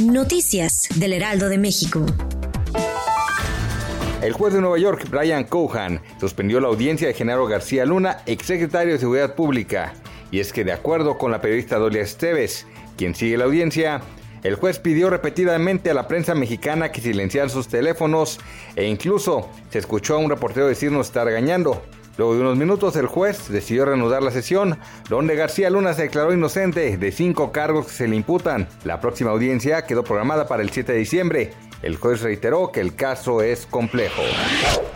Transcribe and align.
Noticias 0.00 0.88
del 0.94 1.12
Heraldo 1.12 1.48
de 1.48 1.58
México. 1.58 2.06
El 4.22 4.32
juez 4.32 4.54
de 4.54 4.60
Nueva 4.60 4.78
York, 4.78 5.08
Brian 5.10 5.42
Cohan, 5.42 6.00
suspendió 6.20 6.60
la 6.60 6.68
audiencia 6.68 7.08
de 7.08 7.14
Genaro 7.14 7.48
García 7.48 7.84
Luna, 7.84 8.18
exsecretario 8.24 8.92
de 8.92 9.00
Seguridad 9.00 9.34
Pública. 9.34 9.94
Y 10.30 10.38
es 10.38 10.52
que 10.52 10.62
de 10.62 10.70
acuerdo 10.70 11.18
con 11.18 11.32
la 11.32 11.40
periodista 11.40 11.78
Dolia 11.78 12.02
Esteves, 12.02 12.64
quien 12.96 13.16
sigue 13.16 13.36
la 13.38 13.46
audiencia, 13.46 14.00
el 14.44 14.54
juez 14.54 14.78
pidió 14.78 15.10
repetidamente 15.10 15.90
a 15.90 15.94
la 15.94 16.06
prensa 16.06 16.32
mexicana 16.36 16.92
que 16.92 17.00
silenciaran 17.00 17.50
sus 17.50 17.66
teléfonos 17.66 18.38
e 18.76 18.84
incluso 18.86 19.48
se 19.70 19.80
escuchó 19.80 20.14
a 20.14 20.18
un 20.18 20.30
reportero 20.30 20.68
decirnos 20.68 21.08
estar 21.08 21.26
regañando. 21.26 21.82
Luego 22.18 22.34
de 22.34 22.40
unos 22.40 22.56
minutos 22.56 22.96
el 22.96 23.06
juez 23.06 23.48
decidió 23.48 23.84
reanudar 23.84 24.24
la 24.24 24.32
sesión, 24.32 24.76
donde 25.08 25.36
García 25.36 25.70
Luna 25.70 25.94
se 25.94 26.02
declaró 26.02 26.32
inocente 26.32 26.98
de 26.98 27.12
cinco 27.12 27.52
cargos 27.52 27.86
que 27.86 27.92
se 27.92 28.08
le 28.08 28.16
imputan. 28.16 28.66
La 28.82 29.00
próxima 29.00 29.30
audiencia 29.30 29.82
quedó 29.82 30.02
programada 30.02 30.48
para 30.48 30.64
el 30.64 30.70
7 30.70 30.92
de 30.92 30.98
diciembre. 30.98 31.52
El 31.80 31.96
juez 31.96 32.20
reiteró 32.22 32.72
que 32.72 32.80
el 32.80 32.96
caso 32.96 33.40
es 33.40 33.66
complejo. 33.66 34.20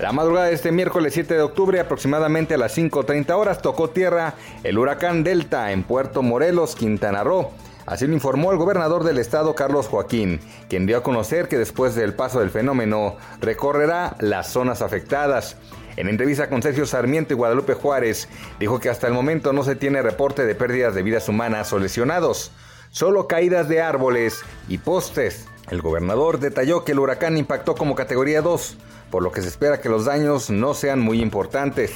La 0.01 0.11
madrugada 0.11 0.47
de 0.47 0.55
este 0.55 0.73
miércoles 0.73 1.15
7 1.15 1.35
de 1.35 1.43
octubre, 1.43 1.79
aproximadamente 1.79 2.55
a 2.55 2.59
las 2.59 2.77
5.30 2.77 3.31
horas, 3.37 3.63
tocó 3.63 3.91
tierra 3.91 4.35
el 4.65 4.77
huracán 4.77 5.23
Delta 5.23 5.71
en 5.71 5.85
Puerto 5.85 6.23
Morelos, 6.23 6.75
Quintana 6.75 7.23
Roo. 7.23 7.53
Así 7.87 8.07
lo 8.07 8.15
informó 8.15 8.51
el 8.51 8.59
gobernador 8.59 9.05
del 9.05 9.19
estado, 9.19 9.55
Carlos 9.55 9.87
Joaquín, 9.87 10.41
quien 10.69 10.87
dio 10.87 10.99
a 10.99 11.03
conocer 11.05 11.47
que 11.47 11.59
después 11.59 11.95
del 11.95 12.15
paso 12.15 12.41
del 12.41 12.51
fenómeno 12.51 13.17
recorrerá 13.41 14.17
las 14.19 14.49
zonas 14.49 14.83
afectadas. 14.83 15.57
En 15.97 16.09
entrevista 16.09 16.49
con 16.49 16.63
Sergio 16.63 16.87
Sarmiento 16.87 17.35
y 17.35 17.37
Guadalupe 17.37 17.75
Juárez, 17.75 18.29
dijo 18.59 18.81
que 18.81 18.89
hasta 18.89 19.07
el 19.07 19.13
momento 19.13 19.53
no 19.53 19.63
se 19.63 19.77
tiene 19.77 20.01
reporte 20.01 20.47
de 20.47 20.55
pérdidas 20.55 20.95
de 20.95 21.03
vidas 21.03 21.29
humanas 21.29 21.73
o 21.73 21.79
lesionados, 21.79 22.51
solo 22.91 23.27
caídas 23.27 23.69
de 23.69 23.83
árboles 23.83 24.43
y 24.69 24.79
postes. 24.79 25.47
El 25.71 25.83
gobernador 25.83 26.41
detalló 26.41 26.85
que 26.85 26.93
el 26.93 26.99
huracán 26.99 27.37
impactó 27.37 27.75
como 27.75 27.95
categoría 27.95 28.41
2, 28.41 28.79
por 29.11 29.23
lo 29.23 29.33
que 29.33 29.43
se 29.43 29.49
espera 29.49 29.81
que 29.81 29.91
los 29.91 30.07
daños 30.07 30.49
no 30.49 30.73
sean 30.73 30.99
muy 30.99 31.21
importantes. 31.21 31.93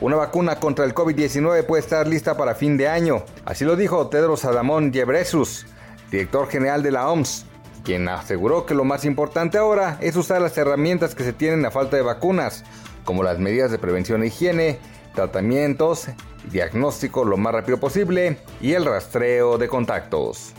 Una 0.00 0.16
vacuna 0.16 0.60
contra 0.60 0.84
el 0.84 0.94
COVID-19 0.94 1.64
puede 1.64 1.82
estar 1.82 2.06
lista 2.06 2.36
para 2.36 2.54
fin 2.54 2.76
de 2.76 2.86
año. 2.86 3.24
Así 3.44 3.64
lo 3.64 3.76
dijo 3.76 4.08
Tedros 4.08 4.44
Adamón 4.44 4.92
Ghebreyesus, 4.92 5.66
director 6.10 6.48
general 6.48 6.82
de 6.82 6.92
la 6.92 7.08
OMS, 7.08 7.46
quien 7.84 8.08
aseguró 8.08 8.66
que 8.66 8.74
lo 8.74 8.84
más 8.84 9.04
importante 9.04 9.58
ahora 9.58 9.98
es 10.00 10.16
usar 10.16 10.40
las 10.40 10.56
herramientas 10.58 11.14
que 11.14 11.24
se 11.24 11.32
tienen 11.32 11.64
a 11.64 11.70
falta 11.70 11.96
de 11.96 12.02
vacunas, 12.02 12.64
como 13.04 13.22
las 13.22 13.38
medidas 13.38 13.70
de 13.70 13.78
prevención 13.78 14.22
e 14.22 14.26
higiene, 14.26 14.78
tratamientos, 15.14 16.06
diagnóstico 16.50 17.24
lo 17.24 17.36
más 17.36 17.52
rápido 17.52 17.78
posible 17.78 18.38
y 18.60 18.72
el 18.72 18.84
rastreo 18.84 19.58
de 19.58 19.68
contactos. 19.68 20.52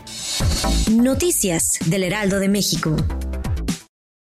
Noticias 0.90 1.78
del 1.86 2.04
Heraldo 2.04 2.38
de 2.38 2.48
México. 2.48 2.96